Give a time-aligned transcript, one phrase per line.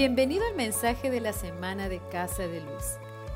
[0.00, 2.84] Bienvenido al mensaje de la semana de Casa de Luz.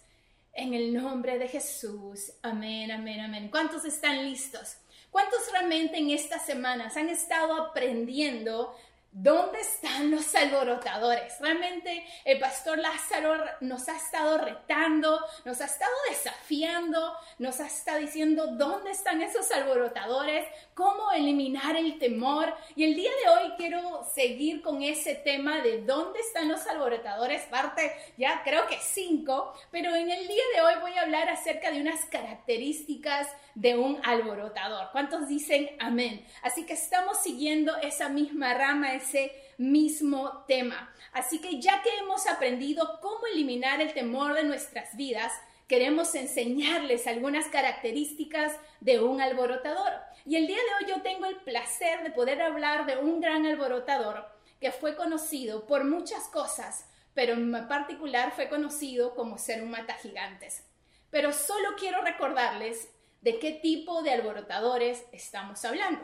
[0.54, 2.32] En el nombre de Jesús.
[2.44, 3.50] Amén, amén, amén.
[3.50, 4.78] ¿Cuántos están listos?
[5.10, 8.78] ¿Cuántos realmente en estas semanas han estado aprendiendo
[9.16, 11.40] ¿Dónde están los alborotadores?
[11.40, 18.00] Realmente el pastor Lázaro nos ha estado retando, nos ha estado desafiando, nos ha estado
[18.00, 22.56] diciendo dónde están esos alborotadores, cómo eliminar el temor.
[22.76, 27.44] Y el día de hoy quiero seguir con ese tema de dónde están los alborotadores,
[27.44, 31.70] parte ya creo que cinco, pero en el día de hoy voy a hablar acerca
[31.70, 34.90] de unas características de un alborotador.
[34.92, 36.26] ¿Cuántos dicen amén?
[36.42, 40.94] Así que estamos siguiendo esa misma rama, ese mismo tema.
[41.12, 45.32] Así que ya que hemos aprendido cómo eliminar el temor de nuestras vidas,
[45.68, 49.94] queremos enseñarles algunas características de un alborotador.
[50.26, 53.46] Y el día de hoy yo tengo el placer de poder hablar de un gran
[53.46, 54.26] alborotador
[54.60, 59.96] que fue conocido por muchas cosas, pero en particular fue conocido como ser un mata
[59.96, 60.64] gigantes.
[61.10, 62.90] Pero solo quiero recordarles
[63.22, 66.02] de qué tipo de alborotadores estamos hablando.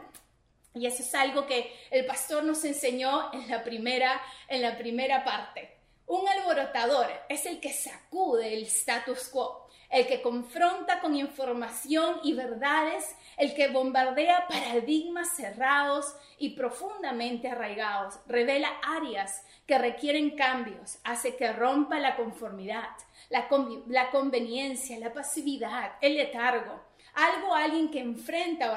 [0.74, 5.24] Y eso es algo que el pastor nos enseñó en la primera, en la primera
[5.24, 5.78] parte.
[6.06, 12.34] Un alborotador es el que sacude el status quo, el que confronta con información y
[12.34, 21.36] verdades, el que bombardea paradigmas cerrados y profundamente arraigados, revela áreas que requieren cambios, hace
[21.36, 22.90] que rompa la conformidad,
[23.30, 23.48] la,
[23.88, 26.82] la conveniencia, la pasividad, el letargo,
[27.14, 28.76] algo alguien que enfrenta o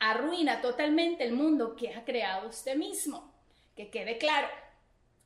[0.00, 3.32] arruina, totalmente el mundo que ha creado usted mismo.
[3.76, 4.48] Que quede claro,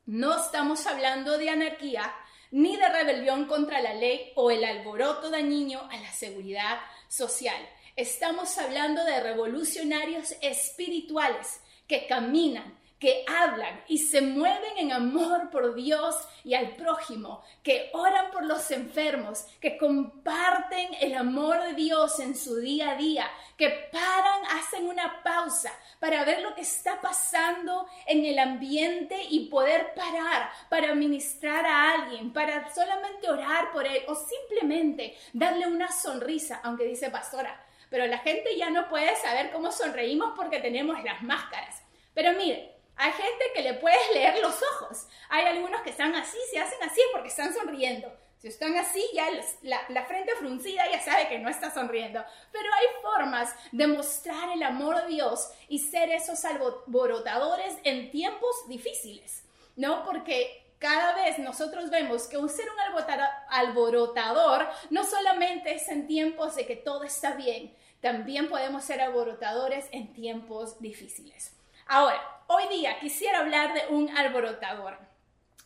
[0.05, 2.13] no estamos hablando de anarquía
[2.51, 7.61] ni de rebelión contra la ley o el alboroto dañino a la seguridad social.
[7.95, 15.75] Estamos hablando de revolucionarios espirituales que caminan que hablan y se mueven en amor por
[15.75, 16.15] Dios
[16.45, 22.33] y al prójimo, que oran por los enfermos, que comparten el amor de Dios en
[22.33, 27.87] su día a día, que paran, hacen una pausa para ver lo que está pasando
[28.07, 34.01] en el ambiente y poder parar para ministrar a alguien, para solamente orar por él
[34.07, 39.51] o simplemente darle una sonrisa, aunque dice pastora, pero la gente ya no puede saber
[39.51, 41.83] cómo sonreímos porque tenemos las máscaras.
[42.13, 45.07] Pero mire, hay gente que le puedes leer los ojos.
[45.29, 48.11] Hay algunos que están así, se hacen así porque están sonriendo.
[48.39, 49.25] Si están así, ya
[49.61, 52.23] la, frente fruncida ya sabe que no está sonriendo.
[52.51, 58.67] Pero hay formas de mostrar el amor de Dios y ser esos alborotadores en tiempos
[58.67, 59.43] difíciles,
[59.77, 60.03] ¿no?
[60.03, 66.65] Porque cada vez nosotros vemos que ser un alborotador no solamente es en tiempos de
[66.65, 71.53] que todo está bien, también podemos ser alborotadores en tiempos difíciles.
[71.87, 74.97] Ahora, hoy día quisiera hablar de un alborotador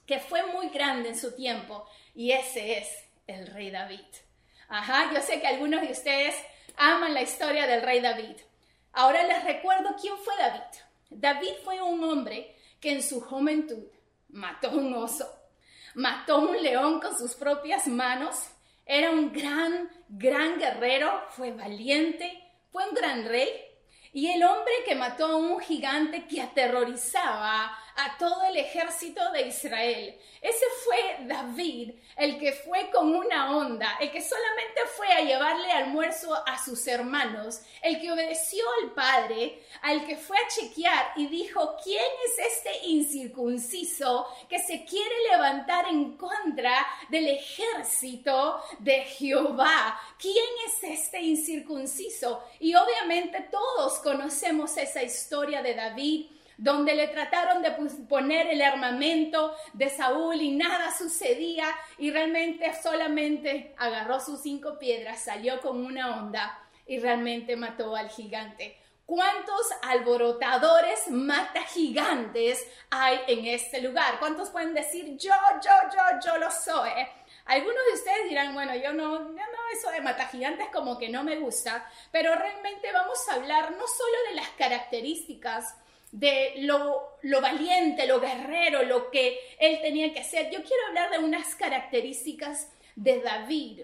[0.06, 2.88] que fue muy grande en su tiempo y ese es
[3.28, 4.06] el rey David.
[4.68, 6.36] Ajá, yo sé que algunos de ustedes
[6.76, 8.38] aman la historia del rey David.
[8.94, 10.62] Ahora les recuerdo quién fue David.
[11.10, 13.86] David fue un hombre que en su juventud
[14.30, 15.32] mató un oso,
[15.94, 18.36] mató un león con sus propias manos,
[18.86, 23.50] era un gran, gran guerrero, fue valiente, fue un gran rey
[24.18, 29.48] y el hombre que mató a un gigante que aterrorizaba a todo el ejército de
[29.48, 30.16] Israel.
[30.40, 35.72] Ese fue David, el que fue con una onda, el que solamente fue a llevarle
[35.72, 41.28] almuerzo a sus hermanos, el que obedeció al Padre, al que fue a chequear y
[41.28, 50.00] dijo, ¿quién es este incircunciso que se quiere levantar en contra del ejército de Jehová?
[50.20, 50.36] ¿Quién
[50.68, 52.44] es este incircunciso?
[52.60, 57.72] Y obviamente todos conocemos esa historia de David donde le trataron de
[58.10, 61.68] poner el armamento de Saúl y nada sucedía
[61.98, 68.10] y realmente solamente agarró sus cinco piedras, salió con una onda y realmente mató al
[68.10, 68.78] gigante.
[69.06, 74.20] ¿Cuántos alborotadores mata gigantes hay en este lugar?
[74.20, 75.34] ¿Cuántos pueden decir yo,
[75.64, 76.90] yo, yo, yo lo soy?
[77.46, 79.42] Algunos de ustedes dirán, bueno, yo no, no,
[79.74, 83.88] eso de mata gigantes como que no me gusta, pero realmente vamos a hablar no
[83.88, 85.74] solo de las características
[86.12, 90.50] de lo, lo valiente, lo guerrero, lo que él tenía que hacer.
[90.50, 93.82] Yo quiero hablar de unas características de David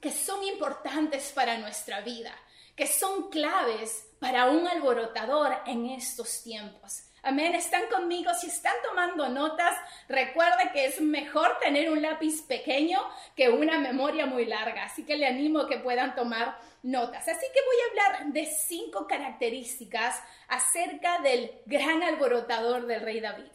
[0.00, 2.34] que son importantes para nuestra vida,
[2.74, 7.04] que son claves para un alborotador en estos tiempos.
[7.26, 8.32] Amén, están conmigo.
[8.34, 9.76] Si están tomando notas,
[10.08, 13.00] recuerda que es mejor tener un lápiz pequeño
[13.34, 14.84] que una memoria muy larga.
[14.84, 17.26] Así que le animo a que puedan tomar notas.
[17.26, 23.50] Así que voy a hablar de cinco características acerca del gran alborotador del rey David.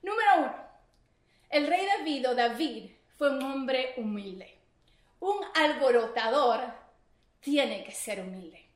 [0.00, 0.54] Número uno,
[1.50, 4.56] el rey David o David fue un hombre humilde.
[5.18, 6.72] Un alborotador
[7.40, 8.66] tiene que ser humilde.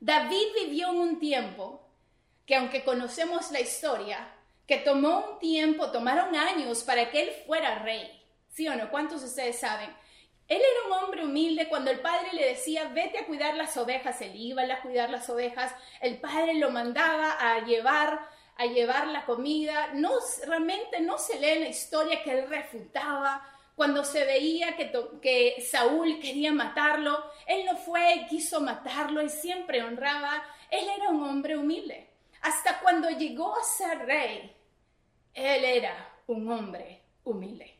[0.00, 1.81] David vivió en un tiempo
[2.46, 4.28] que aunque conocemos la historia,
[4.66, 8.22] que tomó un tiempo, tomaron años para que él fuera rey.
[8.48, 8.90] ¿Sí o no?
[8.90, 9.90] ¿Cuántos de ustedes saben?
[10.48, 14.20] Él era un hombre humilde cuando el padre le decía, vete a cuidar las ovejas,
[14.20, 18.20] él iba a cuidar las ovejas, el padre lo mandaba a llevar
[18.58, 20.10] a llevar la comida, no
[20.46, 23.42] realmente no se lee la historia que él refutaba
[23.74, 29.82] cuando se veía que, que Saúl quería matarlo, él no fue, quiso matarlo y siempre
[29.82, 32.11] honraba, él era un hombre humilde.
[32.42, 34.54] Hasta cuando llegó a ser rey,
[35.34, 37.78] él era un hombre humilde.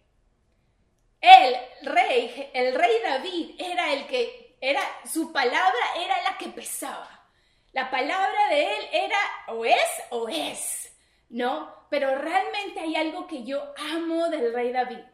[1.20, 7.28] El rey, el rey David era el que era su palabra era la que pesaba.
[7.72, 9.18] La palabra de él era
[9.48, 10.92] o es o es,
[11.30, 11.86] ¿no?
[11.90, 15.04] Pero realmente hay algo que yo amo del rey David,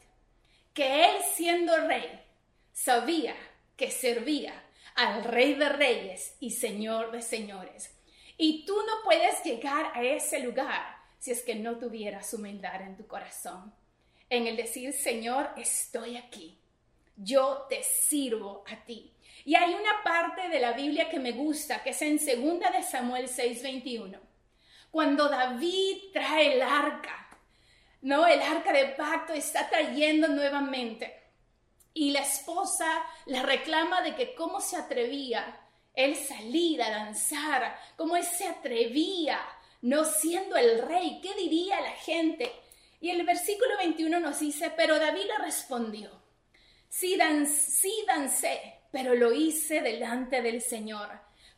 [0.74, 2.22] que él siendo rey
[2.72, 3.34] sabía
[3.76, 4.64] que servía
[4.96, 7.97] al rey de reyes y señor de señores.
[8.40, 12.96] Y tú no puedes llegar a ese lugar si es que no tuvieras humildad en
[12.96, 13.74] tu corazón.
[14.30, 16.56] En el decir, Señor, estoy aquí.
[17.16, 19.12] Yo te sirvo a ti.
[19.44, 22.82] Y hay una parte de la Biblia que me gusta, que es en 2 de
[22.84, 24.20] Samuel 6:21.
[24.90, 27.38] Cuando David trae el arca,
[28.02, 28.24] ¿no?
[28.24, 31.12] El arca de pacto está trayendo nuevamente.
[31.92, 32.86] Y la esposa
[33.26, 35.60] le reclama de que cómo se atrevía
[35.98, 39.40] él salir a danzar, cómo él se atrevía,
[39.82, 42.52] no siendo el rey, ¿qué diría la gente?
[43.00, 46.10] Y el versículo 21 nos dice, pero David le respondió,
[46.88, 47.18] sí,
[47.48, 51.08] sí dancé, pero lo hice delante del Señor,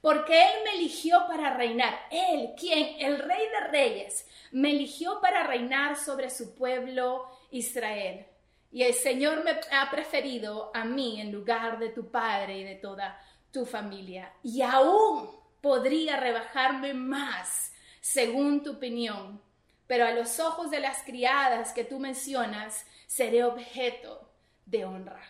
[0.00, 5.46] porque Él me eligió para reinar, Él, quien, el rey de reyes, me eligió para
[5.46, 8.24] reinar sobre su pueblo Israel.
[8.72, 12.76] Y el Señor me ha preferido a mí en lugar de tu padre y de
[12.76, 13.20] toda
[13.52, 15.30] tu familia y aún
[15.60, 19.40] podría rebajarme más según tu opinión,
[19.86, 24.30] pero a los ojos de las criadas que tú mencionas seré objeto
[24.66, 25.22] de honra.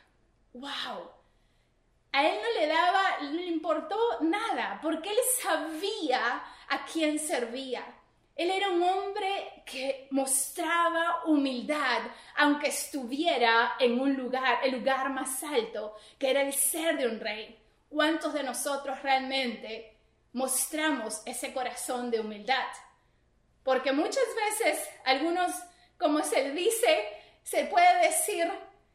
[0.52, 1.11] ¡Wow!
[2.12, 7.84] A él no le daba, no le importó nada, porque él sabía a quién servía.
[8.34, 12.00] Él era un hombre que mostraba humildad,
[12.37, 17.20] aunque estuviera en un lugar, el lugar más alto, que era el ser de un
[17.20, 17.59] rey.
[17.90, 19.98] ¿Cuántos de nosotros realmente
[20.32, 22.69] mostramos ese corazón de humildad?
[23.64, 25.50] Porque muchas veces algunos,
[25.98, 27.08] como se dice,
[27.42, 28.48] se puede decir,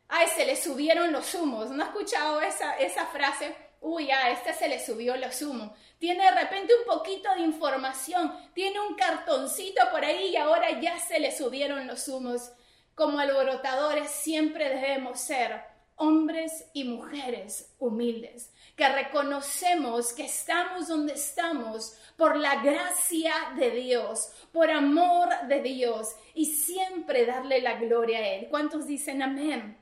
[0.07, 1.71] ay, se le subieron los humos.
[1.71, 3.53] ¿No ha escuchado esa, esa frase?
[3.81, 5.77] Uy, a este se le subió los humos.
[5.99, 10.97] Tiene de repente un poquito de información, tiene un cartoncito por ahí y ahora ya
[10.99, 12.49] se le subieron los humos.
[12.95, 15.65] Como alborotadores siempre debemos ser
[15.97, 24.31] hombres y mujeres humildes que reconocemos que estamos donde estamos por la gracia de Dios,
[24.51, 28.47] por amor de Dios y siempre darle la gloria a Él.
[28.49, 29.77] ¿Cuántos dicen amén?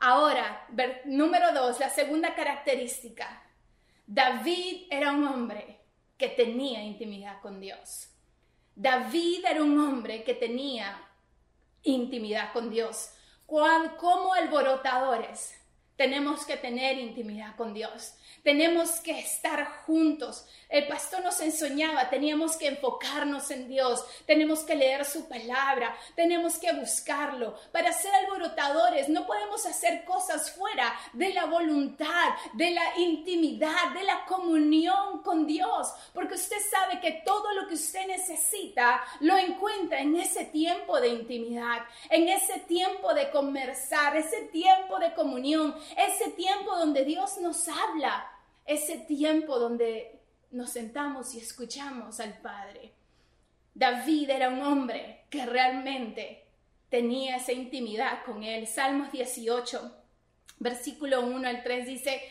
[0.00, 0.66] Ahora,
[1.06, 3.42] número dos, la segunda característica.
[4.06, 5.80] David era un hombre
[6.16, 8.10] que tenía intimidad con Dios.
[8.74, 11.02] David era un hombre que tenía
[11.82, 13.10] intimidad con Dios.
[13.46, 15.58] Como alborotadores,
[15.98, 18.14] tenemos que tener intimidad con Dios.
[18.44, 20.46] Tenemos que estar juntos.
[20.68, 26.56] El pastor nos enseñaba, teníamos que enfocarnos en Dios, tenemos que leer su palabra, tenemos
[26.58, 27.56] que buscarlo.
[27.72, 34.04] Para ser alborotadores no podemos hacer cosas fuera de la voluntad, de la intimidad, de
[34.04, 40.00] la comunión con Dios, porque usted sabe que todo lo que usted necesita lo encuentra
[40.00, 46.30] en ese tiempo de intimidad, en ese tiempo de conversar, ese tiempo de comunión, ese
[46.30, 48.30] tiempo donde Dios nos habla,
[48.64, 52.92] ese tiempo donde nos sentamos y escuchamos al Padre.
[53.74, 56.46] David era un hombre que realmente
[56.88, 58.66] tenía esa intimidad con Él.
[58.66, 59.92] Salmos 18,
[60.58, 62.22] versículo 1 al 3 dice,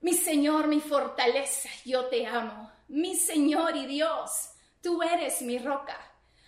[0.00, 2.70] mi Señor, mi fortaleza, yo te amo.
[2.88, 4.50] Mi Señor y Dios,
[4.82, 5.96] tú eres mi roca,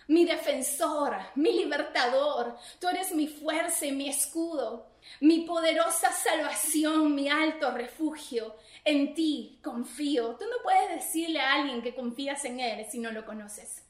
[0.07, 2.57] mi defensor, mi libertador.
[2.79, 4.87] Tú eres mi fuerza y mi escudo,
[5.19, 8.55] mi poderosa salvación, mi alto refugio.
[8.85, 10.35] En ti confío.
[10.35, 13.83] Tú no puedes decirle a alguien que confías en Él si no lo conoces.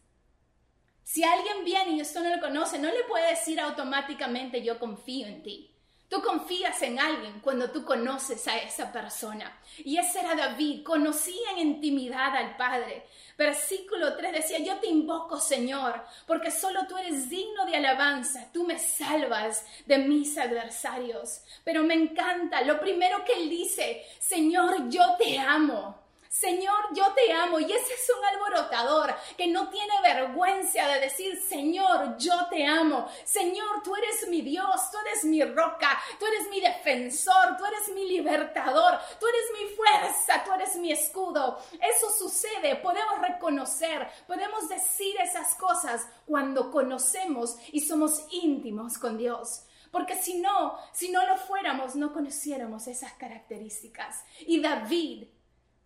[1.04, 5.28] Si alguien viene y esto no lo conoce, no le puede decir automáticamente yo confío
[5.28, 5.73] en ti.
[6.14, 9.52] Tú confías en alguien cuando tú conoces a esa persona.
[9.80, 13.08] Y ese era David, conocía en intimidad al Padre.
[13.36, 18.64] Versículo 3 decía, yo te invoco Señor, porque solo tú eres digno de alabanza, tú
[18.64, 21.42] me salvas de mis adversarios.
[21.64, 26.03] Pero me encanta lo primero que él dice, Señor, yo te amo.
[26.34, 27.60] Señor, yo te amo.
[27.60, 33.08] Y ese es un alborotador que no tiene vergüenza de decir, Señor, yo te amo.
[33.24, 37.88] Señor, tú eres mi Dios, tú eres mi roca, tú eres mi defensor, tú eres
[37.90, 41.60] mi libertador, tú eres mi fuerza, tú eres mi escudo.
[41.80, 49.66] Eso sucede, podemos reconocer, podemos decir esas cosas cuando conocemos y somos íntimos con Dios.
[49.92, 54.26] Porque si no, si no lo fuéramos, no conociéramos esas características.
[54.40, 55.28] Y David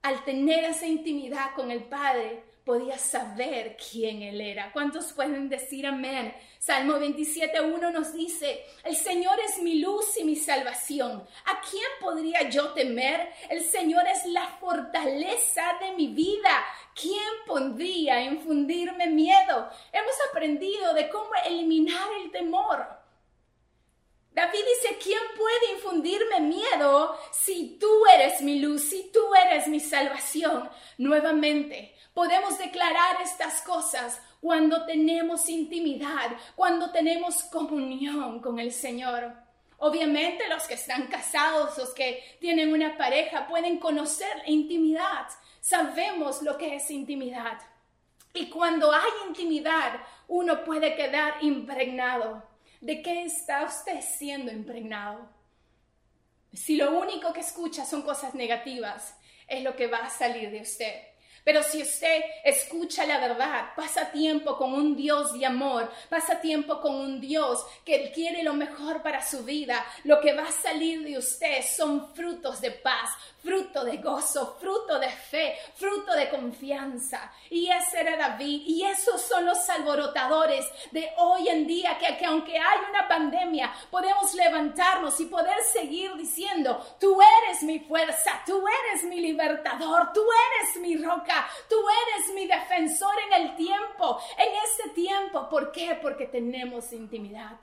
[0.01, 4.73] al tener esa intimidad con el Padre, podía saber quién Él era.
[4.73, 6.33] ¿Cuántos pueden decir amén?
[6.59, 11.25] Salmo 27.1 nos dice, el Señor es mi luz y mi salvación.
[11.45, 13.31] ¿A quién podría yo temer?
[13.49, 16.65] El Señor es la fortaleza de mi vida.
[16.93, 19.69] ¿Quién podría infundirme miedo?
[19.93, 22.96] Hemos aprendido de cómo eliminar el temor.
[24.37, 29.79] David dice, ¿quién puede infundirme miedo si tú eres mi luz, si tú eres mi
[29.79, 30.69] salvación?
[30.99, 39.33] Nuevamente, podemos declarar estas cosas cuando tenemos intimidad, cuando tenemos comunión con el Señor.
[39.79, 45.29] Obviamente los que están casados, los que tienen una pareja, pueden conocer la intimidad.
[45.61, 47.57] Sabemos lo que es intimidad.
[48.35, 52.43] Y cuando hay intimidad, uno puede quedar impregnado.
[52.87, 55.27] ¿De qué está usted siendo impregnado?
[56.53, 59.13] Si lo único que escucha son cosas negativas,
[59.45, 60.93] es lo que va a salir de usted.
[61.47, 66.81] Pero si usted escucha la verdad, pasa tiempo con un Dios de amor, pasa tiempo
[66.81, 71.05] con un Dios que quiere lo mejor para su vida, lo que va a salir
[71.05, 73.11] de usted son frutos de paz,
[73.47, 77.31] fruto de gozo, fruto de fe, fruto de confianza.
[77.49, 78.63] Y ese era David.
[78.65, 83.73] Y esos son los alborotadores de hoy en día, que, que aunque hay una pandemia,
[83.89, 90.25] podemos levantarnos y poder seguir diciendo, tú eres mi fuerza, tú eres mi libertador, tú
[90.59, 91.36] eres mi roca,
[91.69, 95.49] tú eres mi defensor en el tiempo, en este tiempo.
[95.49, 95.97] ¿Por qué?
[96.01, 97.57] Porque tenemos intimidad.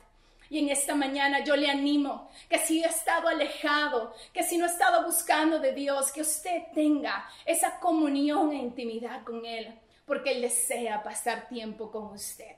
[0.50, 4.66] Y en esta mañana yo le animo que si ha estado alejado, que si no
[4.66, 10.32] ha estado buscando de Dios, que usted tenga esa comunión e intimidad con Él, porque
[10.32, 12.56] Él desea pasar tiempo con usted.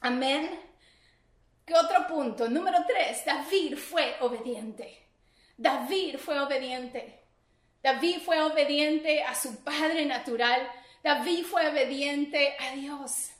[0.00, 0.60] Amén.
[1.64, 2.48] ¿Qué otro punto?
[2.48, 5.06] Número tres, David fue obediente.
[5.56, 7.17] David fue obediente.
[7.82, 10.68] David fue obediente a su padre natural.
[11.02, 13.30] David fue obediente a Dios.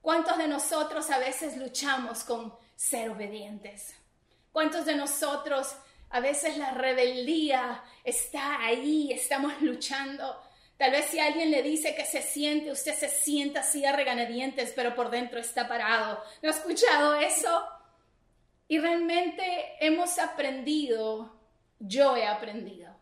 [0.00, 3.94] ¿Cuántos de nosotros a veces luchamos con ser obedientes?
[4.52, 5.76] ¿Cuántos de nosotros
[6.10, 10.40] a veces la rebeldía está ahí, estamos luchando?
[10.76, 14.72] Tal vez si alguien le dice que se siente, usted se sienta así a reganadientes,
[14.76, 16.22] pero por dentro está parado.
[16.42, 17.66] ¿No ha escuchado eso?
[18.68, 21.38] Y realmente hemos aprendido,
[21.78, 22.95] yo he aprendido,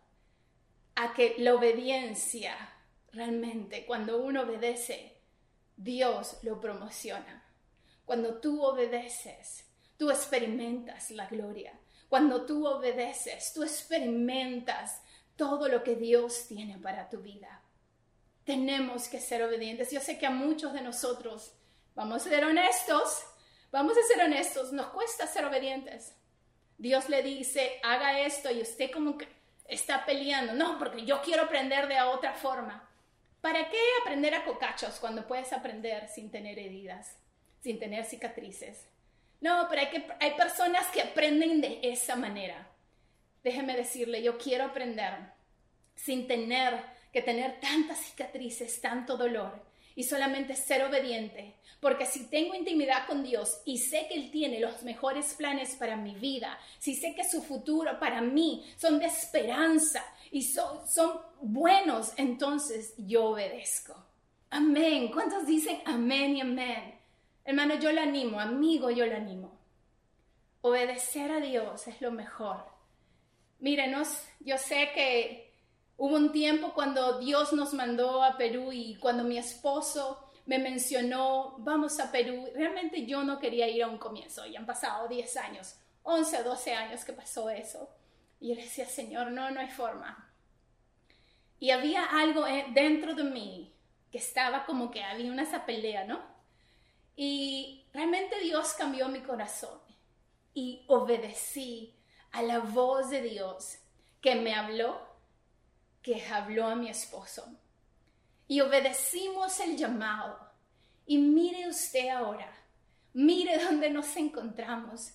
[0.95, 2.55] a que la obediencia,
[3.11, 5.17] realmente, cuando uno obedece,
[5.75, 7.43] Dios lo promociona.
[8.05, 9.65] Cuando tú obedeces,
[9.97, 11.77] tú experimentas la gloria.
[12.07, 15.01] Cuando tú obedeces, tú experimentas
[15.35, 17.61] todo lo que Dios tiene para tu vida.
[18.45, 19.91] Tenemos que ser obedientes.
[19.91, 21.53] Yo sé que a muchos de nosotros,
[21.95, 23.23] vamos a ser honestos,
[23.71, 26.15] vamos a ser honestos, nos cuesta ser obedientes.
[26.77, 29.27] Dios le dice, haga esto y usted como que
[29.67, 30.53] está peleando.
[30.53, 32.89] No, porque yo quiero aprender de otra forma.
[33.41, 37.17] ¿Para qué aprender a cocachos cuando puedes aprender sin tener heridas,
[37.61, 38.87] sin tener cicatrices?
[39.41, 42.67] No, pero hay, que, hay personas que aprenden de esa manera.
[43.43, 45.13] Déjeme decirle, yo quiero aprender
[45.93, 46.81] sin tener
[47.13, 49.63] que tener tantas cicatrices, tanto dolor
[49.95, 51.55] y solamente ser obediente.
[51.79, 55.95] Porque si tengo intimidad con Dios y sé que Él tiene los mejores planes para
[55.95, 61.19] mi vida, si sé que su futuro para mí son de esperanza y son, son
[61.41, 63.95] buenos, entonces yo obedezco.
[64.49, 65.09] Amén.
[65.11, 66.95] ¿Cuántos dicen amén y amén?
[67.43, 69.55] Hermano, yo le animo, amigo, yo le animo.
[70.61, 72.65] Obedecer a Dios es lo mejor.
[73.59, 74.07] Mírenos,
[74.39, 75.44] yo sé que
[75.97, 81.55] hubo un tiempo cuando Dios nos mandó a Perú y cuando mi esposo me mencionó,
[81.59, 85.37] vamos a Perú, realmente yo no quería ir a un comienzo, ya han pasado 10
[85.37, 87.89] años, 11 o 12 años que pasó eso.
[88.39, 90.31] Y yo decía, Señor, no, no hay forma.
[91.59, 93.73] Y había algo eh, dentro de mí
[94.11, 96.21] que estaba como que había una esa pelea, ¿no?
[97.15, 99.79] Y realmente Dios cambió mi corazón
[100.53, 101.95] y obedecí
[102.31, 103.77] a la voz de Dios
[104.21, 104.99] que me habló,
[106.05, 107.43] que habló a mi esposo.
[108.47, 110.37] Y obedecimos el llamado.
[111.07, 112.47] Y mire usted ahora,
[113.13, 115.13] mire dónde nos encontramos.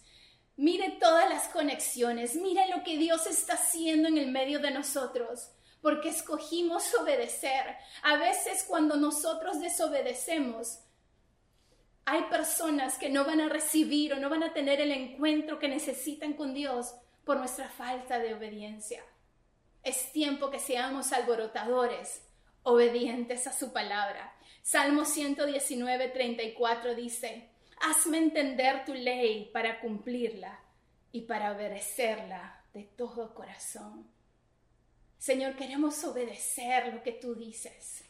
[0.56, 5.52] Mire todas las conexiones, mire lo que Dios está haciendo en el medio de nosotros,
[5.80, 7.76] porque escogimos obedecer.
[8.02, 10.80] A veces cuando nosotros desobedecemos,
[12.04, 15.68] hay personas que no van a recibir o no van a tener el encuentro que
[15.68, 19.04] necesitan con Dios por nuestra falta de obediencia.
[19.82, 22.22] Es tiempo que seamos alborotadores,
[22.62, 24.34] obedientes a su palabra.
[24.62, 30.60] Salmo 119, 34 dice, Hazme entender tu ley para cumplirla
[31.12, 34.06] y para obedecerla de todo corazón.
[35.18, 38.04] Señor, queremos obedecer lo que tú dices.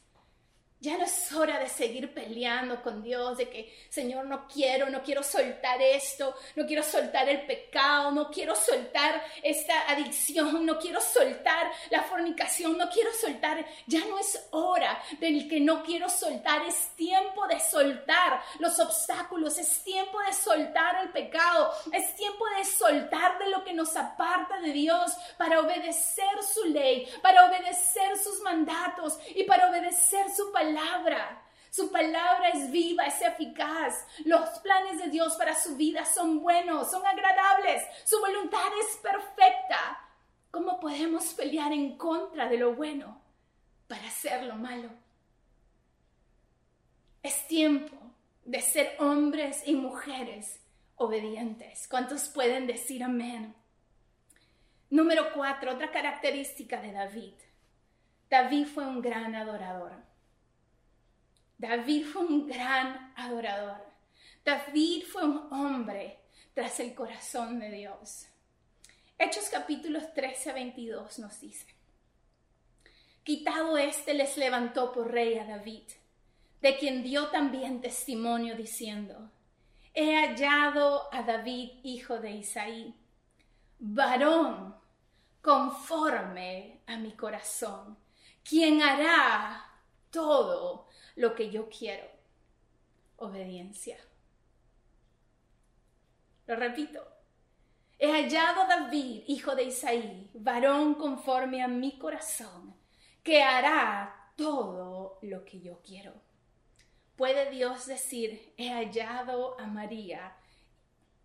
[0.82, 5.02] Ya no es hora de seguir peleando con Dios, de que, Señor, no quiero, no
[5.02, 11.02] quiero soltar esto, no quiero soltar el pecado, no quiero soltar esta adicción, no quiero
[11.02, 13.62] soltar la fornicación, no quiero soltar.
[13.86, 19.58] Ya no es hora del que no quiero soltar, es tiempo de soltar los obstáculos,
[19.58, 24.58] es tiempo de soltar el pecado, es tiempo de soltar de lo que nos aparta
[24.60, 30.69] de Dios para obedecer su ley, para obedecer sus mandatos y para obedecer su palabra
[31.70, 34.04] Su palabra es viva, es eficaz.
[34.24, 37.82] Los planes de Dios para su vida son buenos, son agradables.
[38.04, 39.98] Su voluntad es perfecta.
[40.50, 43.20] ¿Cómo podemos pelear en contra de lo bueno
[43.86, 44.90] para hacer lo malo?
[47.22, 47.96] Es tiempo
[48.44, 50.60] de ser hombres y mujeres
[50.96, 51.86] obedientes.
[51.88, 53.54] ¿Cuántos pueden decir amén?
[54.90, 57.34] Número cuatro, otra característica de David.
[58.28, 60.09] David fue un gran adorador.
[61.60, 63.84] David fue un gran adorador.
[64.42, 66.18] David fue un hombre
[66.54, 68.26] tras el corazón de Dios.
[69.18, 71.66] Hechos capítulos 13 a 22 nos dice,
[73.22, 75.82] Quitado este les levantó por rey a David,
[76.62, 79.30] de quien dio también testimonio diciendo,
[79.92, 82.94] He hallado a David, hijo de Isaí,
[83.78, 84.76] varón
[85.42, 87.98] conforme a mi corazón,
[88.42, 89.66] quien hará
[90.10, 90.88] todo
[91.20, 92.06] lo que yo quiero.
[93.16, 93.98] Obediencia.
[96.46, 97.06] Lo repito.
[97.98, 102.74] He hallado a David, hijo de Isaí, varón conforme a mi corazón,
[103.22, 106.14] que hará todo lo que yo quiero.
[107.16, 110.34] Puede Dios decir, he hallado a María,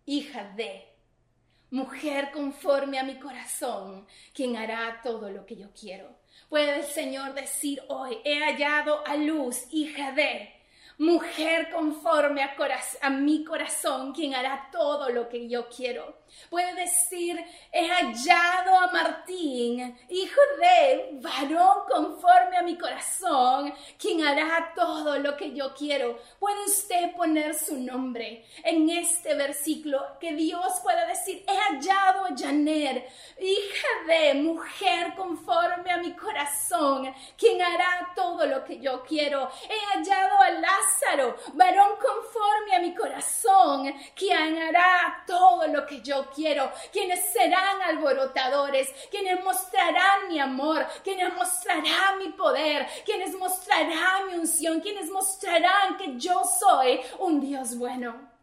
[0.04, 0.94] hija de,
[1.70, 6.18] mujer conforme a mi corazón, quien hará todo lo que yo quiero.
[6.48, 10.55] Puede el Señor decir hoy, he hallado a luz, hija de,
[10.98, 16.24] mujer conforme a, mi corazón, quien hará todo lo que yo quiero.
[16.50, 17.38] Puede decir,
[17.72, 25.36] he hallado a Martín, hijo de varón conforme a mi corazón, quien hará todo lo
[25.36, 26.18] que yo quiero.
[26.38, 32.36] Puede usted poner su nombre en este versículo, que Dios pueda decir, he hallado a
[32.36, 33.06] Janer,
[33.38, 39.50] hija de mujer conforme a mi corazón, quien hará todo lo que yo quiero.
[39.68, 40.50] He hallado a
[40.86, 47.82] Lázaro, varón conforme a mi corazón, quien hará todo lo que yo quiero, quienes serán
[47.82, 55.96] alborotadores, quienes mostrarán mi amor, quienes mostrarán mi poder, quienes mostrarán mi unción, quienes mostrarán
[55.96, 58.35] que yo soy un Dios bueno.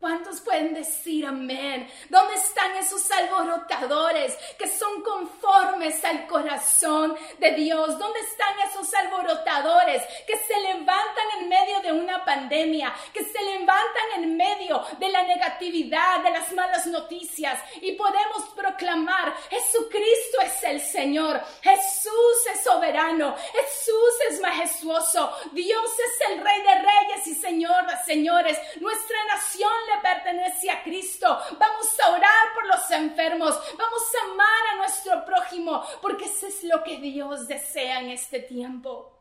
[0.00, 1.90] ¿Cuántos pueden decir amén?
[2.08, 7.98] ¿Dónde están esos alborotadores que son conformes al corazón de Dios?
[7.98, 14.22] ¿Dónde están esos alborotadores que se levantan en medio de una pandemia, que se levantan
[14.22, 20.80] en medio de la negatividad, de las malas noticias y podemos proclamar, Jesucristo es el
[20.80, 27.84] Señor, Jesús es soberano, Jesús es majestuoso, Dios es el Rey de Reyes y Señor
[28.06, 31.26] Señores, nuestra nación le pertenece a Cristo.
[31.58, 33.58] Vamos a orar por los enfermos.
[33.76, 38.40] Vamos a amar a nuestro prójimo porque eso es lo que Dios desea en este
[38.40, 39.20] tiempo.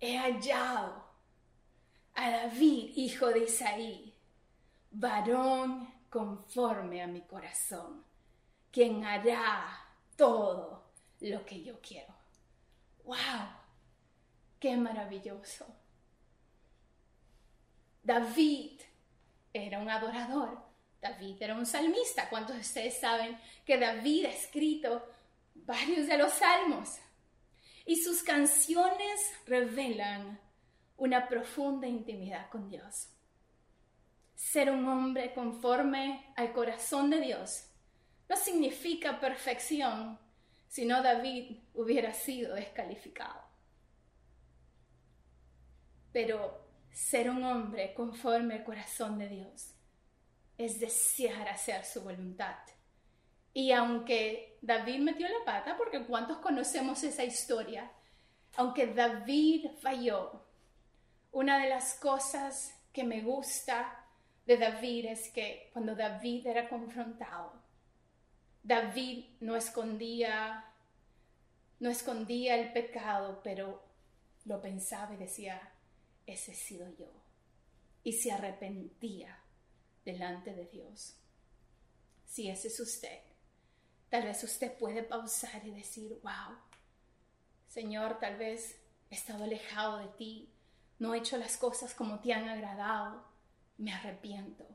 [0.00, 1.04] He hallado
[2.14, 4.14] a David, hijo de Isaí,
[4.90, 8.04] varón conforme a mi corazón,
[8.72, 9.86] quien hará
[10.16, 12.14] todo lo que yo quiero.
[13.04, 13.16] ¡Wow!
[14.58, 15.79] ¡Qué maravilloso!
[18.10, 18.80] David
[19.52, 20.60] era un adorador.
[21.00, 22.28] David era un salmista.
[22.28, 25.08] ¿Cuántos de ustedes saben que David ha escrito
[25.54, 26.98] varios de los salmos?
[27.86, 30.40] Y sus canciones revelan
[30.96, 33.10] una profunda intimidad con Dios.
[34.34, 37.68] Ser un hombre conforme al corazón de Dios
[38.28, 40.18] no significa perfección,
[40.66, 43.40] sino David hubiera sido descalificado.
[46.12, 49.74] Pero ser un hombre conforme al corazón de Dios
[50.58, 52.56] es desear hacer su voluntad.
[53.52, 57.90] Y aunque David metió la pata, porque ¿cuántos conocemos esa historia?
[58.56, 60.44] Aunque David falló,
[61.32, 64.04] una de las cosas que me gusta
[64.46, 67.52] de David es que cuando David era confrontado,
[68.62, 70.66] David no escondía
[71.80, 73.82] no escondía el pecado, pero
[74.44, 75.60] lo pensaba y decía,
[76.32, 77.10] ese he sido yo.
[78.02, 79.38] Y se arrepentía
[80.04, 81.16] delante de Dios.
[82.24, 83.20] Si ese es usted,
[84.08, 86.56] tal vez usted puede pausar y decir, wow,
[87.66, 90.52] Señor, tal vez he estado alejado de ti,
[90.98, 93.24] no he hecho las cosas como te han agradado,
[93.78, 94.66] me arrepiento.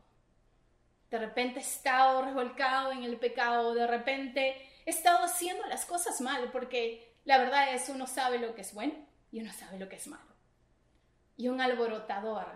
[1.10, 6.20] De repente he estado revolcado en el pecado, de repente he estado haciendo las cosas
[6.22, 8.96] mal, porque la verdad es uno sabe lo que es bueno
[9.32, 10.35] y uno sabe lo que es malo.
[11.38, 12.48] Y un alborotador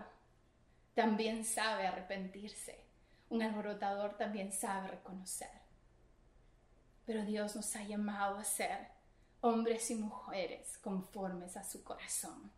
[0.94, 2.84] también sabe arrepentirse.
[3.28, 5.50] Un alborotador también sabe reconocer.
[7.06, 8.88] Pero Dios nos ha llamado a ser
[9.40, 12.50] hombres y mujeres conformes a su corazón.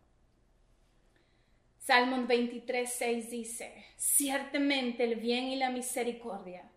[1.79, 6.69] Salmo 23, 6 dice, ciertamente el bien y la misericordia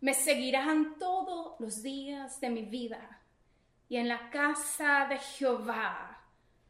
[0.00, 3.20] me seguirán todos los días de mi vida
[3.88, 6.15] y en la casa de Jehová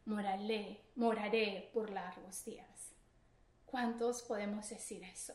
[0.07, 2.93] moraré, moraré por largos días.
[3.67, 5.35] ¿Cuántos podemos decir eso?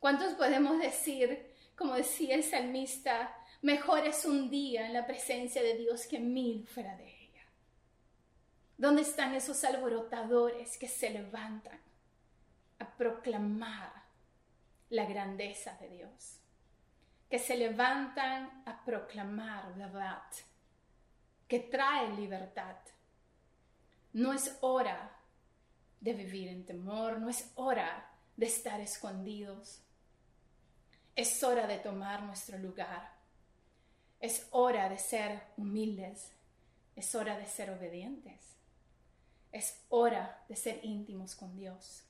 [0.00, 5.74] ¿Cuántos podemos decir, como decía el salmista, mejor es un día en la presencia de
[5.76, 7.44] Dios que mil fuera de ella?
[8.76, 11.80] ¿Dónde están esos alborotadores que se levantan
[12.78, 13.92] a proclamar
[14.90, 16.40] la grandeza de Dios?
[17.28, 20.22] Que se levantan a proclamar la verdad,
[21.46, 22.76] que trae libertad.
[24.18, 25.16] No es hora
[26.00, 29.80] de vivir en temor, no es hora de estar escondidos.
[31.14, 33.12] Es hora de tomar nuestro lugar.
[34.18, 36.32] Es hora de ser humildes.
[36.96, 38.40] Es hora de ser obedientes.
[39.52, 42.02] Es hora de ser íntimos con Dios.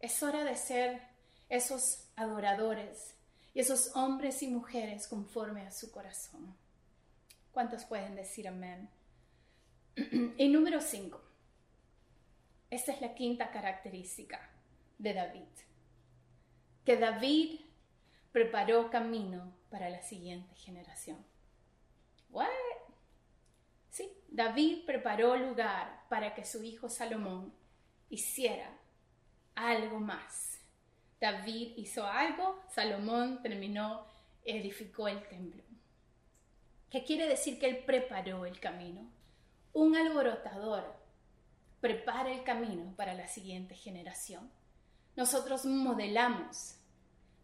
[0.00, 1.02] Es hora de ser
[1.50, 3.14] esos adoradores
[3.52, 6.56] y esos hombres y mujeres conforme a su corazón.
[7.52, 8.88] ¿Cuántos pueden decir amén?
[10.38, 11.21] y número 5.
[12.72, 14.40] Esta es la quinta característica
[14.96, 15.52] de David.
[16.86, 17.60] Que David
[18.32, 21.22] preparó camino para la siguiente generación.
[22.30, 22.48] ¿What?
[23.90, 27.52] Sí, David preparó lugar para que su hijo Salomón
[28.08, 28.72] hiciera
[29.54, 30.58] algo más.
[31.20, 34.06] David hizo algo, Salomón terminó,
[34.46, 35.62] edificó el templo.
[36.88, 39.12] ¿Qué quiere decir que él preparó el camino?
[39.74, 41.01] Un alborotador
[41.82, 44.48] prepara el camino para la siguiente generación.
[45.16, 46.76] Nosotros modelamos.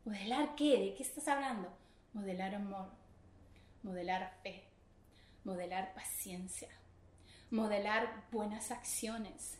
[0.05, 0.79] ¿Modelar qué?
[0.79, 1.77] ¿De qué estás hablando?
[2.14, 2.88] Modelar amor,
[3.83, 4.64] modelar fe,
[5.44, 6.68] modelar paciencia,
[7.51, 9.59] modelar buenas acciones.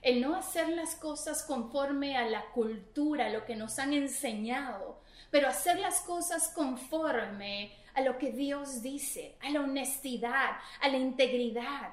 [0.00, 5.48] El no hacer las cosas conforme a la cultura, lo que nos han enseñado, pero
[5.48, 11.92] hacer las cosas conforme a lo que Dios dice, a la honestidad, a la integridad.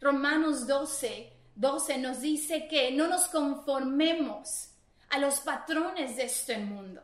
[0.00, 4.70] Romanos 12, 12 nos dice que no nos conformemos
[5.10, 7.02] a los patrones de este mundo.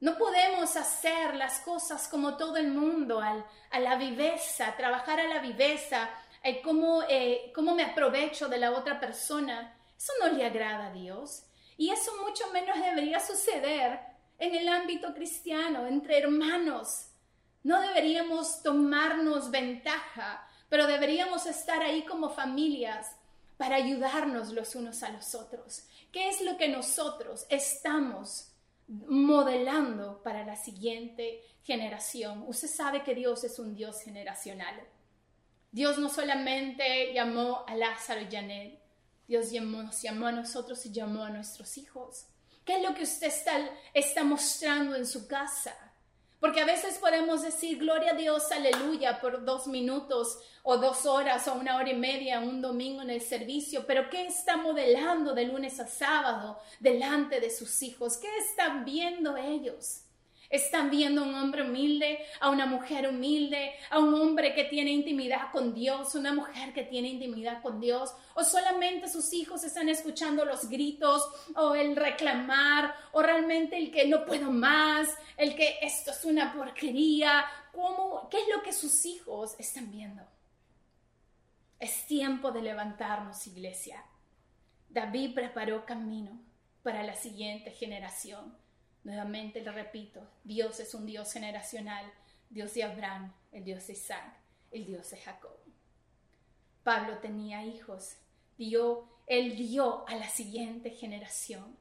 [0.00, 5.38] No podemos hacer las cosas como todo el mundo, a la viveza, trabajar a la
[5.38, 6.10] viveza,
[6.62, 9.74] cómo, eh, cómo me aprovecho de la otra persona.
[9.96, 11.44] Eso no le agrada a Dios.
[11.78, 13.98] Y eso mucho menos debería suceder
[14.38, 17.12] en el ámbito cristiano, entre hermanos.
[17.62, 23.17] No deberíamos tomarnos ventaja, pero deberíamos estar ahí como familias
[23.58, 25.82] para ayudarnos los unos a los otros.
[26.10, 28.52] ¿Qué es lo que nosotros estamos
[28.86, 32.44] modelando para la siguiente generación?
[32.46, 34.80] Usted sabe que Dios es un Dios generacional.
[35.70, 38.88] Dios no solamente llamó a Lázaro y Janet
[39.28, 42.26] Dios nos llamó a nosotros y llamó a nuestros hijos.
[42.64, 43.30] ¿Qué es lo que usted
[43.92, 45.76] está mostrando en su casa?
[46.40, 51.48] Porque a veces podemos decir, gloria a Dios, aleluya, por dos minutos o dos horas
[51.48, 55.46] o una hora y media, un domingo en el servicio, pero ¿qué está modelando de
[55.46, 58.18] lunes a sábado delante de sus hijos?
[58.18, 60.04] ¿Qué están viendo ellos?
[60.50, 64.90] Están viendo a un hombre humilde, a una mujer humilde, a un hombre que tiene
[64.90, 69.90] intimidad con Dios, una mujer que tiene intimidad con Dios, o solamente sus hijos están
[69.90, 71.22] escuchando los gritos
[71.54, 76.54] o el reclamar, o realmente el que no puedo más, el que esto es una
[76.54, 77.44] porquería.
[77.72, 80.22] ¿Cómo, ¿Qué es lo que sus hijos están viendo?
[81.78, 84.02] Es tiempo de levantarnos, iglesia.
[84.88, 86.40] David preparó camino
[86.82, 88.56] para la siguiente generación
[89.04, 92.12] Nuevamente le repito, Dios es un Dios generacional,
[92.50, 94.34] Dios de Abraham, el Dios de Isaac,
[94.70, 95.56] el Dios de Jacob.
[96.82, 98.16] Pablo tenía hijos,
[98.56, 101.76] dio, él dio a la siguiente generación.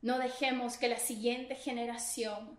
[0.00, 2.58] No dejemos que la siguiente generación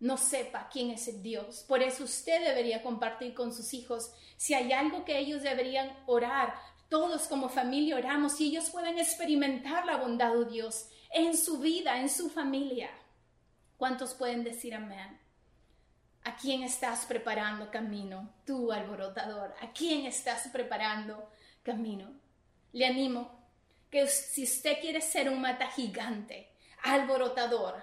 [0.00, 1.64] no sepa quién es el Dios.
[1.66, 6.54] Por eso usted debería compartir con sus hijos si hay algo que ellos deberían orar.
[6.88, 12.00] Todos como familia oramos y ellos pueden experimentar la bondad de Dios en su vida,
[12.00, 12.90] en su familia.
[13.76, 15.18] ¿Cuántos pueden decir amén?
[16.24, 18.34] ¿A quién estás preparando camino?
[18.44, 21.30] Tú, alborotador, ¿a quién estás preparando
[21.62, 22.12] camino?
[22.72, 23.38] Le animo
[23.90, 27.82] que si usted quiere ser un mata gigante, alborotador,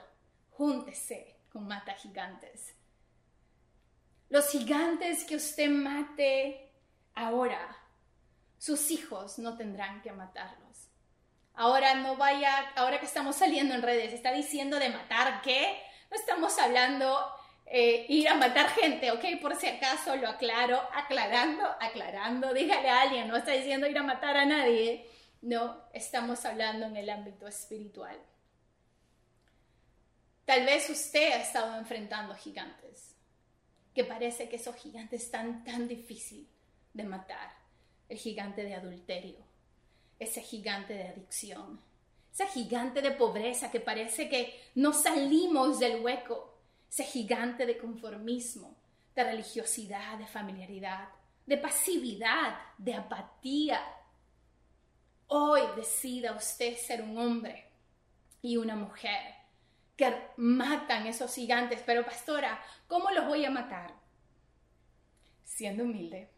[0.51, 2.75] júntese con mata gigantes.
[4.29, 6.71] Los gigantes que usted mate
[7.13, 7.77] ahora,
[8.57, 10.64] sus hijos no tendrán que matarlos.
[11.55, 15.81] Ahora no vaya, ahora que estamos saliendo en redes, está diciendo de matar qué?
[16.11, 17.17] No estamos hablando
[17.65, 19.23] eh, ir a matar gente, ¿ok?
[19.41, 24.03] Por si acaso lo aclaro, aclarando, aclarando, dígale a alguien, no está diciendo ir a
[24.03, 25.09] matar a nadie,
[25.41, 28.17] no, estamos hablando en el ámbito espiritual.
[30.45, 33.15] Tal vez usted ha estado enfrentando gigantes,
[33.95, 36.47] que parece que esos gigantes están tan difícil
[36.93, 37.51] de matar,
[38.09, 39.43] el gigante de adulterio,
[40.19, 41.79] ese gigante de adicción,
[42.31, 46.53] ese gigante de pobreza que parece que no salimos del hueco,
[46.89, 48.75] ese gigante de conformismo,
[49.15, 51.09] de religiosidad, de familiaridad,
[51.45, 53.81] de pasividad, de apatía.
[55.27, 57.69] Hoy decida usted ser un hombre
[58.41, 59.35] y una mujer
[59.95, 63.93] que matan esos gigantes, pero pastora, ¿cómo los voy a matar?
[65.43, 66.29] Siendo humilde,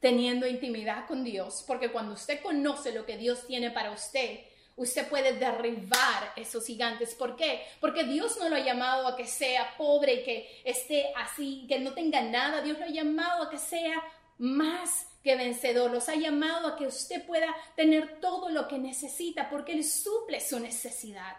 [0.00, 4.40] teniendo intimidad con Dios, porque cuando usted conoce lo que Dios tiene para usted,
[4.76, 7.14] usted puede derribar esos gigantes.
[7.14, 7.62] ¿Por qué?
[7.80, 11.78] Porque Dios no lo ha llamado a que sea pobre y que esté así, que
[11.78, 12.60] no tenga nada.
[12.60, 14.02] Dios lo ha llamado a que sea
[14.38, 15.90] más que vencedor.
[15.90, 20.40] Los ha llamado a que usted pueda tener todo lo que necesita porque Él suple
[20.40, 21.36] su necesidad.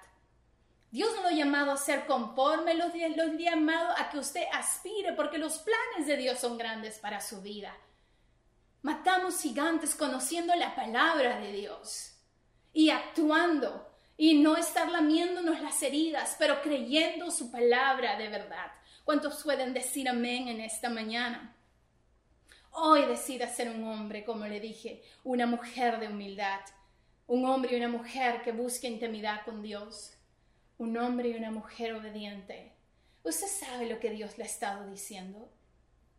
[0.89, 4.43] Dios no lo ha llamado a ser conforme, los, los ha llamado a que usted
[4.53, 7.75] aspire porque los planes de Dios son grandes para su vida.
[8.87, 12.13] Matamos gigantes conociendo la palabra de Dios
[12.71, 18.71] y actuando y no estar lamiéndonos las heridas, pero creyendo su palabra de verdad.
[19.03, 21.53] ¿Cuántos pueden decir amén en esta mañana?
[22.71, 26.61] Hoy decida ser un hombre, como le dije, una mujer de humildad,
[27.27, 30.13] un hombre y una mujer que busque intimidad con Dios,
[30.77, 32.71] un hombre y una mujer obediente.
[33.25, 35.51] Usted sabe lo que Dios le ha estado diciendo.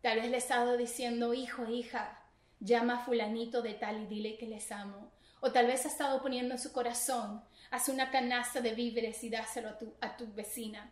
[0.02, 2.27] Tal vez le ha estado diciendo, hijo, hija,
[2.60, 5.12] llama a fulanito de tal y dile que les amo.
[5.40, 9.30] O tal vez ha estado poniendo en su corazón, haz una canasta de víveres y
[9.30, 10.90] dáselo a tu, a tu vecina.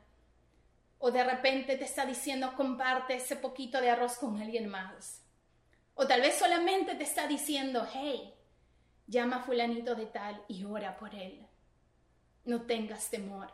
[0.98, 5.22] O de repente te está diciendo, comparte ese poquito de arroz con alguien más.
[5.94, 8.34] O tal vez solamente te está diciendo, hey,
[9.06, 11.46] llama a fulanito de tal y ora por él.
[12.44, 13.50] No tengas temor.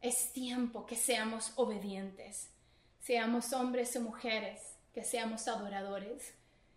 [0.00, 2.50] Es tiempo que seamos obedientes,
[3.00, 6.34] seamos hombres y mujeres, que seamos adoradores,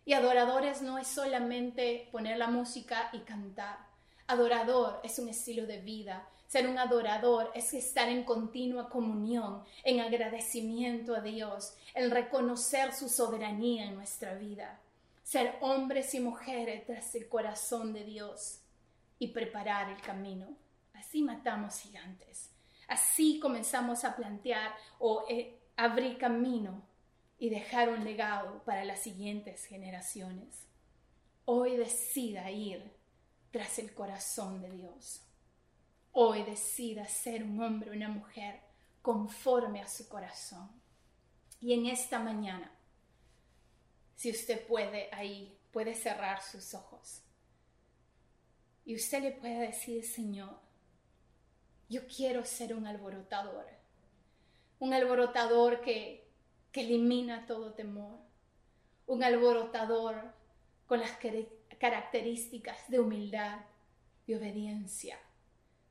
[0.09, 3.77] y adoradores no es solamente poner la música y cantar.
[4.25, 6.27] Adorador es un estilo de vida.
[6.47, 13.07] Ser un adorador es estar en continua comunión, en agradecimiento a Dios, el reconocer su
[13.07, 14.79] soberanía en nuestra vida.
[15.21, 18.61] Ser hombres y mujeres tras el corazón de Dios
[19.19, 20.47] y preparar el camino.
[20.95, 22.49] Así matamos gigantes.
[22.87, 26.88] Así comenzamos a plantear o eh, abrir camino
[27.39, 30.67] y dejar un legado para las siguientes generaciones.
[31.45, 32.93] Hoy decida ir
[33.51, 35.23] tras el corazón de Dios.
[36.11, 38.59] Hoy decida ser un hombre una mujer
[39.01, 40.69] conforme a su corazón.
[41.61, 42.71] Y en esta mañana,
[44.15, 47.21] si usted puede ahí puede cerrar sus ojos.
[48.85, 50.59] Y usted le puede decir, Señor,
[51.89, 53.67] yo quiero ser un alborotador,
[54.79, 56.28] un alborotador que,
[56.71, 58.19] que elimina todo temor,
[59.07, 60.33] un alborotador
[60.85, 61.17] con las
[61.79, 63.59] características de humildad,
[64.27, 65.17] de obediencia,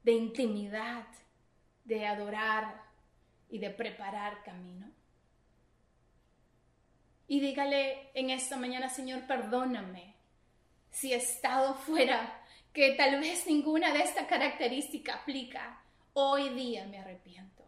[0.02, 1.06] de intimidad,
[1.84, 2.82] de adorar
[3.48, 4.90] y de preparar camino.
[7.26, 10.14] Y dígale en esta mañana, Señor, perdóname
[10.90, 15.82] si he estado fuera, que tal vez ninguna de estas características aplica.
[16.12, 17.64] Hoy día me arrepiento.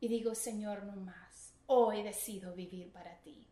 [0.00, 1.23] Y digo, Señor, no más.
[1.66, 3.46] Hoy decido vivir para ti.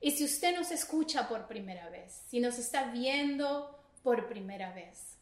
[0.00, 5.16] Y si usted nos escucha por primera vez, si nos está viendo por primera vez,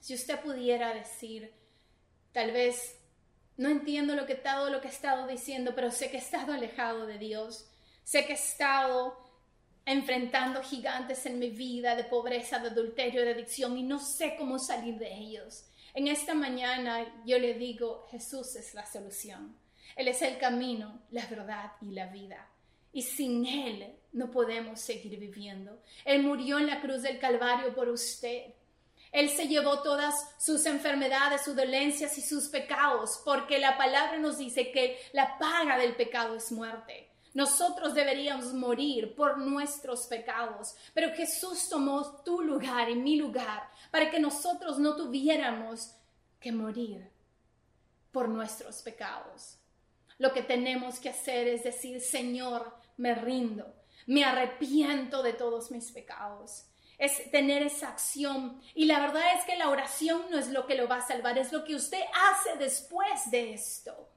[0.00, 1.52] si usted pudiera decir,
[2.32, 2.96] tal vez
[3.56, 6.52] no entiendo lo que todo lo que he estado diciendo, pero sé que he estado
[6.52, 7.68] alejado de Dios,
[8.02, 9.16] sé que he estado
[9.84, 14.58] enfrentando gigantes en mi vida de pobreza, de adulterio, de adicción y no sé cómo
[14.58, 15.64] salir de ellos.
[15.94, 19.56] En esta mañana yo le digo, Jesús es la solución.
[19.96, 22.46] Él es el camino, la verdad y la vida
[22.96, 25.82] y sin Él no podemos seguir viviendo.
[26.02, 28.54] Él murió en la cruz del Calvario por usted.
[29.12, 34.38] Él se llevó todas sus enfermedades, sus dolencias y sus pecados, porque la palabra nos
[34.38, 37.10] dice que la paga del pecado es muerte.
[37.34, 44.10] Nosotros deberíamos morir por nuestros pecados, pero Jesús tomó tu lugar y mi lugar para
[44.10, 45.90] que nosotros no tuviéramos
[46.40, 47.10] que morir
[48.10, 49.58] por nuestros pecados.
[50.18, 53.74] Lo que tenemos que hacer es decir, Señor, me rindo,
[54.06, 56.66] me arrepiento de todos mis pecados.
[56.98, 58.60] Es tener esa acción.
[58.74, 61.36] Y la verdad es que la oración no es lo que lo va a salvar,
[61.36, 62.00] es lo que usted
[62.30, 64.08] hace después de esto.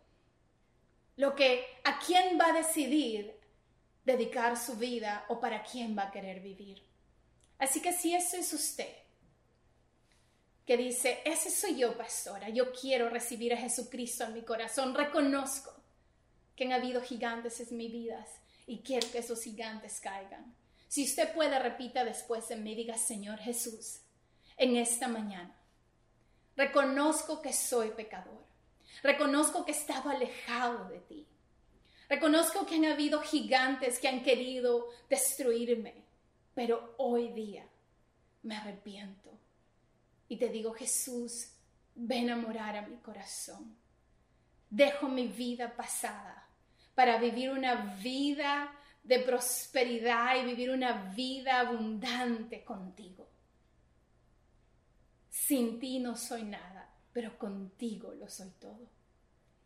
[1.18, 3.38] Lo que a quién va a decidir
[4.06, 6.82] dedicar su vida o para quién va a querer vivir.
[7.58, 8.96] Así que si eso es usted,
[10.66, 15.79] que dice, ese soy yo, pastora, yo quiero recibir a Jesucristo en mi corazón, reconozco
[16.60, 18.28] que han habido gigantes en mi vida
[18.68, 20.54] y quiero que esos gigantes caigan.
[20.90, 24.02] Si usted puede, repita después de mí, diga, Señor Jesús,
[24.58, 25.56] en esta mañana,
[26.58, 28.44] reconozco que soy pecador.
[29.02, 31.26] Reconozco que estaba alejado de ti.
[32.10, 36.04] Reconozco que han habido gigantes que han querido destruirme,
[36.54, 37.66] pero hoy día
[38.44, 39.32] me arrepiento.
[40.28, 41.54] Y te digo, Jesús,
[41.96, 43.78] ven a morar a mi corazón.
[44.70, 46.49] Dejo mi vida pasada
[47.00, 48.70] para vivir una vida
[49.02, 53.26] de prosperidad y vivir una vida abundante contigo.
[55.30, 58.86] Sin ti no soy nada, pero contigo lo soy todo.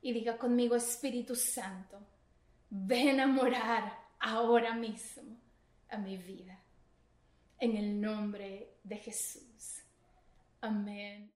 [0.03, 1.97] Y diga conmigo, Espíritu Santo,
[2.69, 5.35] ven a morar ahora mismo
[5.89, 6.59] a mi vida.
[7.57, 9.81] En el nombre de Jesús.
[10.61, 11.31] Amén.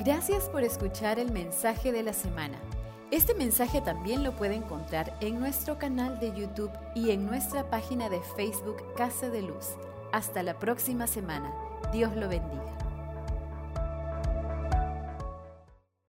[0.00, 2.60] Gracias por escuchar el mensaje de la semana.
[3.10, 8.08] Este mensaje también lo puede encontrar en nuestro canal de YouTube y en nuestra página
[8.08, 9.76] de Facebook Casa de Luz.
[10.12, 11.52] Hasta la próxima semana.
[11.92, 12.73] Dios lo bendiga.